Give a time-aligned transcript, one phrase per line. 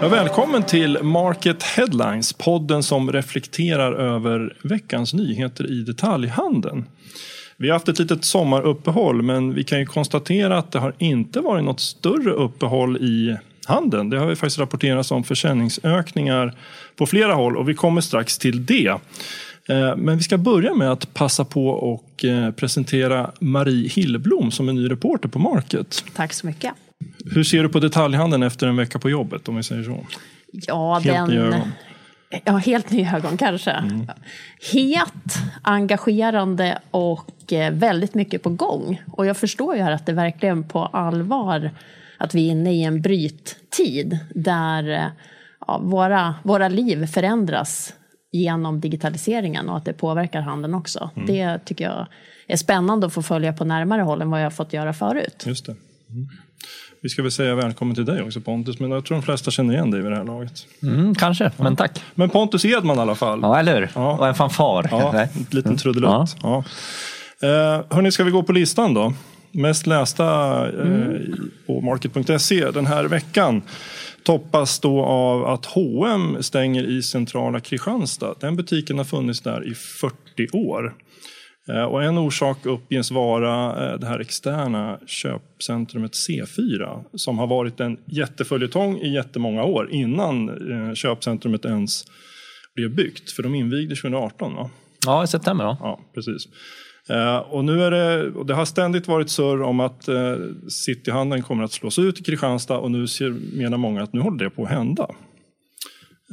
[0.00, 6.84] Ja, välkommen till Market Headlines, podden som reflekterar över veckans nyheter i detaljhandeln.
[7.56, 11.40] Vi har haft ett litet sommaruppehåll men vi kan ju konstatera att det har inte
[11.40, 14.10] varit något större uppehåll i handeln.
[14.10, 16.54] Det har ju faktiskt rapporterats om försäljningsökningar
[16.96, 18.88] på flera håll och vi kommer strax till det.
[19.68, 24.68] Eh, men vi ska börja med att passa på och eh, presentera Marie Hillblom som
[24.68, 26.04] är ny reporter på Market.
[26.14, 26.72] Tack så mycket.
[27.30, 30.06] Hur ser du på detaljhandeln efter en vecka på jobbet om vi säger så?
[30.52, 31.28] Ja, helt den...
[31.28, 31.72] nya ögon.
[32.44, 33.70] Ja, helt nya ögon kanske.
[33.70, 34.06] Mm.
[34.72, 39.02] Het, engagerande och eh, väldigt mycket på gång.
[39.12, 41.70] Och jag förstår ju här att det verkligen på allvar
[42.18, 45.10] att vi är inne i en bryttid där
[45.66, 47.94] ja, våra, våra liv förändras
[48.32, 51.10] genom digitaliseringen och att det påverkar handeln också.
[51.16, 51.26] Mm.
[51.26, 52.06] Det tycker jag
[52.46, 55.44] är spännande att få följa på närmare håll än vad jag fått göra förut.
[55.46, 55.74] Just det.
[56.10, 56.28] Mm.
[57.00, 59.74] Vi ska väl säga välkommen till dig också Pontus, men jag tror de flesta känner
[59.74, 60.66] igen dig vid det här laget.
[60.82, 61.50] Mm, kanske, ja.
[61.56, 62.02] men tack.
[62.14, 63.40] Men Pontus Edman i alla fall.
[63.42, 63.90] Ja, eller hur?
[63.94, 64.18] Ja.
[64.18, 64.88] Och en fanfar.
[64.90, 66.10] Ja, en liten trudelutt.
[66.10, 66.26] Ja.
[66.42, 66.64] Ja.
[67.48, 69.12] Eh, hörni, ska vi gå på listan då?
[69.52, 70.24] Mest lästa
[70.68, 71.50] eh, mm.
[71.66, 73.62] på market.se den här veckan
[74.22, 78.34] toppas då av att H&M stänger i centrala Kristianstad.
[78.40, 80.94] Den butiken har funnits där i 40 år.
[81.68, 87.80] Eh, och en orsak uppges vara eh, det här externa köpcentrumet C4 som har varit
[87.80, 92.04] en jätteföljetong i jättemånga år innan eh, köpcentrumet ens
[92.74, 93.30] blev byggt.
[93.30, 94.70] För de invigde 2018 va?
[95.06, 95.64] Ja, i september.
[95.64, 95.76] Då.
[95.80, 96.48] Ja, precis.
[97.46, 100.08] Och nu är det, och det har ständigt varit surr om att
[100.68, 104.44] Cityhandeln kommer att slås ut i Kristianstad och nu ser, menar många att nu håller
[104.44, 105.06] det på att hända.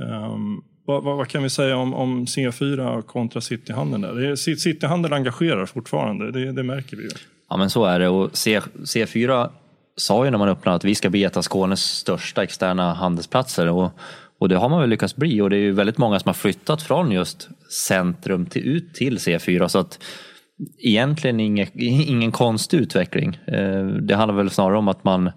[0.02, 4.02] Um, vad, vad, vad, kan vi säga om, om C4 kontra Cityhandeln?
[4.02, 4.36] Där?
[4.36, 7.09] Cityhandeln engagerar fortfarande, det, det, märker vi ju.
[7.50, 9.50] Ja men så är det och C, C4
[9.97, 13.70] sa ju när man öppnade att vi ska bli ett av Skånes största externa handelsplatser
[13.70, 13.92] och,
[14.39, 16.33] och det har man väl lyckats bli och det är ju väldigt många som har
[16.33, 17.49] flyttat från just
[17.88, 19.99] centrum till, ut till C4 så att
[20.77, 23.39] egentligen ingen, ingen konstig utveckling.
[23.48, 25.32] Eh, det handlar väl snarare om att man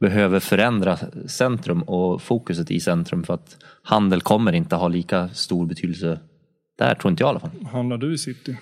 [0.00, 5.66] behöver förändra centrum och fokuset i centrum för att handel kommer inte ha lika stor
[5.66, 6.20] betydelse
[6.78, 7.50] där, tror inte jag i alla fall.
[7.72, 8.56] Handlar du i city?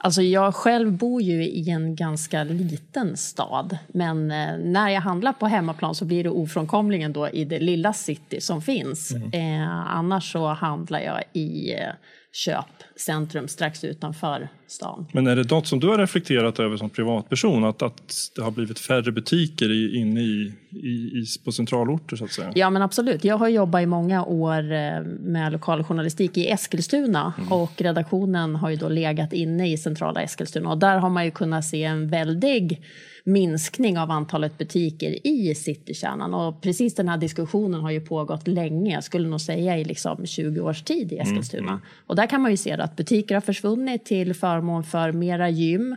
[0.00, 5.32] Alltså jag själv bor ju i en ganska liten stad men eh, när jag handlar
[5.32, 9.12] på hemmaplan så blir det ofrånkomligen då i det lilla city som finns.
[9.12, 9.62] Mm.
[9.62, 11.92] Eh, annars så handlar jag i eh,
[12.38, 15.06] köpcentrum strax utanför stan.
[15.12, 17.64] Men är det något som du har reflekterat över som privatperson?
[17.64, 22.24] Att, att det har blivit färre butiker i, inne i, i, i, på centralorter så
[22.24, 22.52] att säga?
[22.54, 23.24] Ja men absolut.
[23.24, 27.52] Jag har jobbat i många år eh, med lokaljournalistik i Eskilstuna mm.
[27.52, 31.30] och redaktionen har ju då legat inne i centrala Eskilstuna och där har man ju
[31.30, 32.82] kunnat se en väldig
[33.28, 36.34] minskning av antalet butiker i citykärnan.
[36.34, 40.26] Och precis den här diskussionen har ju pågått länge, jag skulle nog säga i liksom
[40.26, 41.72] 20 års tid i mm, Eskilstuna.
[41.72, 41.80] Mm.
[42.06, 45.96] Och där kan man ju se att butiker har försvunnit till förmån för mera gym.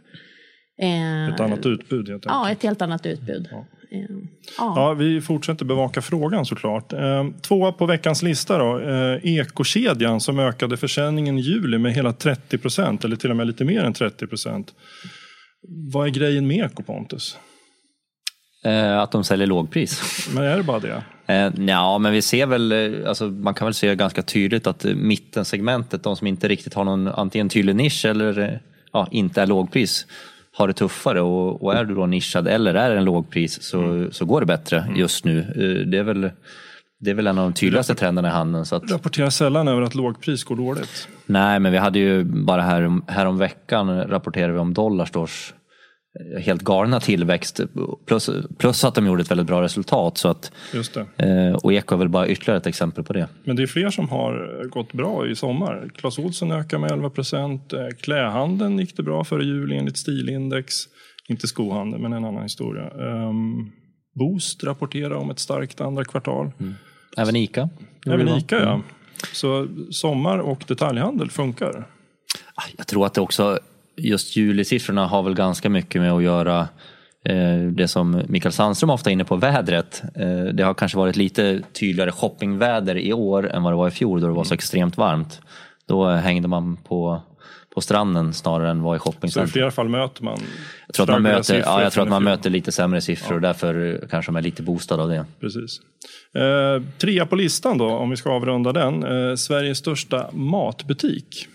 [0.82, 2.26] Eh, ett annat utbud helt enkelt.
[2.26, 3.48] Ja, ett helt annat utbud.
[3.52, 3.66] Ja.
[3.92, 4.06] Eh,
[4.58, 4.74] ja.
[4.76, 4.94] ja.
[4.94, 6.94] vi fortsätter bevaka frågan såklart.
[6.94, 8.82] Eh, tvåa på veckans lista då.
[9.24, 13.66] Ekokedjan som ökade försäljningen i juli med hela 30 procent, eller till och med lite
[13.66, 14.74] mer än 30 procent.
[15.94, 17.38] Vad är grejen med Eko Pontus?
[19.00, 20.02] Att de säljer lågpris.
[20.36, 21.04] Men är det bara det?
[21.32, 24.84] Eh, ja, men vi ser väl, eh, alltså, man kan väl se ganska tydligt att
[24.84, 28.60] mittensegmentet, de som inte riktigt har någon antingen tydlig nisch eller
[28.92, 30.06] ja, inte är lågpris,
[30.58, 34.12] har det tuffare och, och är du då nischad eller är en lågpris så, mm.
[34.12, 34.96] så går det bättre mm.
[34.96, 35.42] just nu.
[35.88, 36.30] Det är väl
[37.00, 38.66] det är väl en av de tydligaste trenderna i handeln.
[38.66, 38.92] Så att...
[38.92, 41.08] Rapporterar sällan över att lågpris går dåligt.
[41.26, 45.61] Nej, men vi hade ju bara här, här om veckan rapporterade vi om Dollarstores eh,
[46.40, 47.60] helt galna tillväxt.
[48.06, 50.18] Plus, plus att de gjorde ett väldigt bra resultat.
[50.18, 51.26] Så att, Just det.
[51.26, 53.28] Eh, och Eko är väl bara ytterligare ett exempel på det.
[53.44, 55.90] Men det är fler som har gått bra i sommar.
[55.96, 57.74] Clas Ohlson ökar med 11 procent.
[57.74, 60.76] Eh, klähandeln gick det bra före jul enligt Stilindex.
[61.30, 62.90] Inte skohandeln, men en annan historia.
[62.90, 63.72] Um,
[64.20, 66.52] Boost rapporterar om ett starkt andra kvartal.
[66.60, 66.74] Mm.
[67.18, 67.70] Även ICA?
[68.06, 68.74] Även ICA ja.
[68.74, 68.82] Mm.
[69.34, 71.88] Så sommar och detaljhandel funkar?
[72.56, 73.60] Ah, jag tror att det också,
[73.98, 76.68] just julisiffrorna har väl ganska mycket med att göra
[77.26, 80.04] eh, det som Mikael Sandström ofta är inne på, vädret.
[80.16, 83.92] Eh, det har kanske varit lite tydligare shoppingväder i år än vad det var i
[83.92, 84.58] fjol då det var så mm.
[84.58, 85.42] extremt varmt.
[85.88, 87.22] Då hängde man på
[87.76, 89.48] på stranden snarare än vara i shoppingcenter.
[89.48, 90.40] Så i flera fall möter man
[90.88, 93.36] Jag tror att man möter, ja, jag tror att man möter lite sämre siffror ja.
[93.36, 95.26] och därför kanske de är lite boostade av det.
[95.40, 95.82] Precis.
[96.36, 99.04] Eh, trea på listan då, om vi ska avrunda den.
[99.04, 101.48] Eh, Sveriges största matbutik.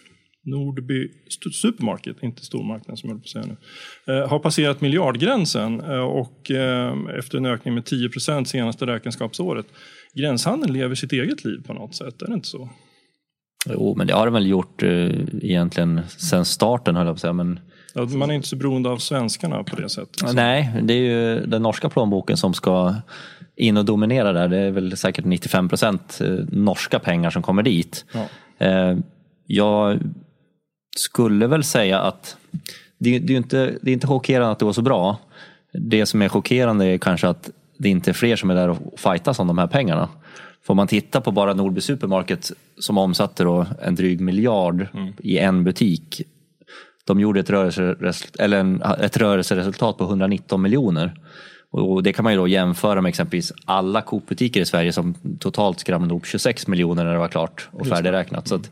[0.47, 1.09] Nordby
[1.53, 3.57] Supermarket, inte stormarknad som jag höll på att säga
[4.07, 8.87] nu, eh, har passerat miljardgränsen eh, och eh, efter en ökning med 10 procent senaste
[8.87, 9.67] räkenskapsåret.
[10.15, 12.69] Gränshandeln lever sitt eget liv på något sätt, är det inte så?
[13.69, 17.33] Jo, men det har den väl gjort egentligen sen starten höll jag på att säga.
[17.33, 17.61] Men...
[18.19, 20.19] man är inte så beroende av svenskarna på det sättet.
[20.19, 20.33] Så.
[20.33, 22.95] Nej, det är ju den norska plånboken som ska
[23.57, 24.49] in och dominera där.
[24.49, 26.21] Det är väl säkert 95 procent
[26.51, 28.05] norska pengar som kommer dit.
[28.13, 28.27] Ja.
[29.47, 30.01] Jag
[30.99, 32.37] skulle väl säga att
[32.99, 35.19] det, det, är inte, det är inte chockerande att det var så bra.
[35.73, 39.01] Det som är chockerande är kanske att det inte är fler som är där och
[39.01, 40.09] fightas om de här pengarna.
[40.67, 45.13] Får man titta på bara Nordby Supermarket som omsatte då en dryg miljard mm.
[45.19, 46.23] i en butik.
[47.05, 51.21] De gjorde ett, rörelseresultat, eller en, ett rörelseresultat på 119 miljoner.
[51.71, 55.81] Och det kan man ju då jämföra med exempelvis alla Coop-butiker i Sverige som totalt
[55.81, 58.49] skramlade ihop 26 miljoner när det var klart och färdigräknat.
[58.49, 58.71] Så att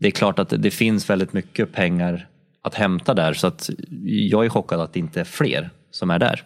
[0.00, 2.26] det är klart att det finns väldigt mycket pengar
[2.62, 3.70] att hämta där så att
[4.02, 6.44] jag är chockad att det inte är fler som är där.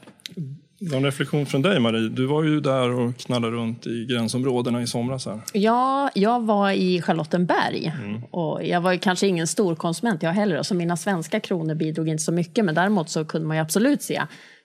[0.93, 4.87] En reflektion från dig Marie, du var ju där och knallade runt i gränsområdena i
[4.87, 5.27] somras.
[5.27, 5.41] Här.
[5.53, 8.25] Ja, jag var i Charlottenberg mm.
[8.25, 12.23] och jag var kanske ingen stor konsument jag heller, så mina svenska kronor bidrog inte
[12.23, 14.23] så mycket men däremot så kunde man ju absolut se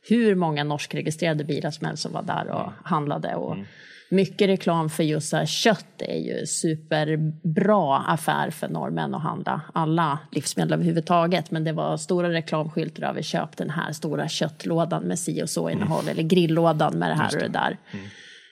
[0.10, 3.36] hur många norskregistrerade bilar som helst som var där och handlade.
[3.36, 3.66] Och mm
[4.10, 10.20] mycket reklam för just så kött är ju superbra affär för norrmän att handla alla
[10.32, 11.52] livsmedel överhuvudtaget.
[11.52, 15.70] Men det var stora reklamskyltar över köp den här stora köttlådan med si och så
[15.70, 16.12] innehåll mm.
[16.12, 17.78] eller grilllådan med det här och det där.
[17.92, 18.06] Mm.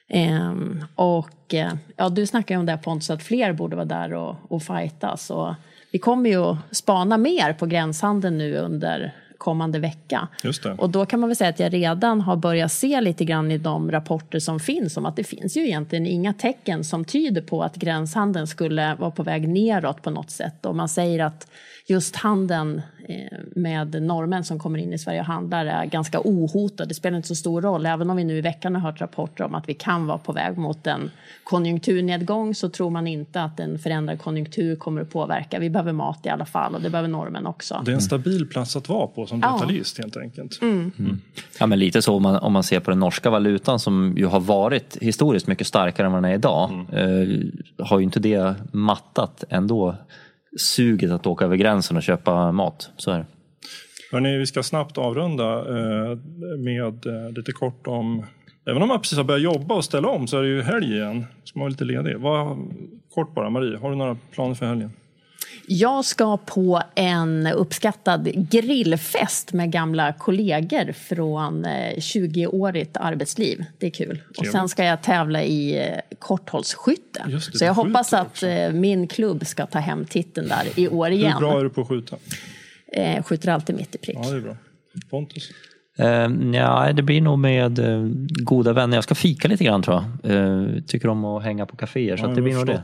[0.09, 4.13] Um, och eh, ja, du snackar ju om det Pontus, att fler borde vara där
[4.13, 5.29] och, och fightas.
[5.29, 5.53] Och
[5.91, 10.27] vi kommer ju att spana mer på gränshandeln nu under kommande vecka.
[10.77, 13.57] Och då kan man väl säga att jag redan har börjat se lite grann i
[13.57, 17.63] de rapporter som finns om att det finns ju egentligen inga tecken som tyder på
[17.63, 20.65] att gränshandeln skulle vara på väg neråt på något sätt.
[20.65, 21.47] Och man säger att
[21.89, 26.87] just handeln eh, med norrmän som kommer in i Sverige och handlar är ganska ohotad.
[26.87, 27.85] Det spelar inte så stor roll.
[27.85, 30.31] Även om vi nu i veckan har hört rapporter om att vi kan vara på
[30.31, 31.11] väg mot en
[31.43, 35.59] konjunkturnedgång så tror man inte att en förändrad konjunktur kommer att påverka.
[35.59, 37.81] Vi behöver mat i alla fall och det behöver norrmän också.
[37.85, 40.03] Det är en stabil plats att vara på som detaljist ja.
[40.03, 40.61] helt enkelt.
[40.61, 40.91] Mm.
[40.99, 41.21] Mm.
[41.59, 44.25] Ja men lite så om man, om man ser på den norska valutan som ju
[44.25, 46.85] har varit historiskt mycket starkare än vad den är idag.
[46.91, 47.51] Mm.
[47.77, 49.95] Eh, har ju inte det mattat ändå
[50.57, 52.89] suget att åka över gränsen och köpa mat.
[52.97, 53.25] Så är det.
[54.11, 56.17] Hörrni, vi ska snabbt avrunda eh,
[56.57, 58.25] med eh, lite kort om
[58.69, 60.93] Även om man precis har börjat jobba och ställa om så är det ju helg
[60.93, 61.25] igen.
[61.43, 62.17] Så man är lite ledig.
[62.19, 62.57] Vad,
[63.13, 64.91] kort bara, Marie, har du några planer för helgen?
[65.69, 73.65] Jag ska på en uppskattad grillfest med gamla kollegor från 20-årigt eh, arbetsliv.
[73.77, 74.21] Det är kul.
[74.37, 77.23] Och sen ska jag tävla i eh, korthållsskytte.
[77.27, 78.47] Det, så jag hoppas att också.
[78.47, 81.33] Eh, min klubb ska ta hem titeln där i år igen.
[81.33, 82.17] Hur bra är du på att skjuta?
[83.25, 84.17] skjuter alltid mitt i prick.
[84.23, 84.57] Ja, det är bra.
[85.09, 85.51] Pontus?
[85.99, 88.09] Uh, ja, det blir nog med uh,
[88.43, 88.97] goda vänner.
[88.97, 90.31] Jag ska fika lite grann tror jag.
[90.31, 92.17] Uh, tycker om att hänga på kaféer.
[92.17, 92.83] Så det blir nog det.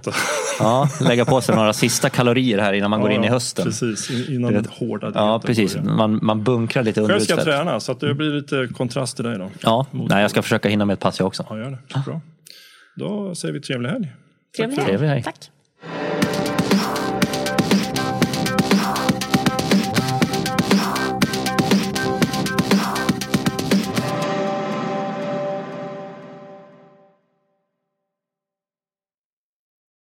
[0.59, 3.65] ja, lägga på sig några sista kalorier här innan man ja, går in i hösten.
[3.65, 5.77] Precis, innan den hårda Ja, precis.
[5.77, 9.15] Man, man bunkrar lite under Själv ska jag träna så att det blir lite kontrast
[9.15, 9.49] till dig då.
[9.59, 11.45] Ja, nej, jag ska försöka hinna med ett pass jag också.
[11.49, 12.03] Ja, gör det.
[12.05, 12.21] Bra.
[12.95, 14.11] Då säger vi trevlig helg.
[14.57, 15.23] Trevlig helg.
[15.23, 15.49] Tack.